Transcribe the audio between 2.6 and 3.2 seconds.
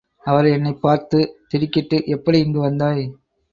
வந்தாய்?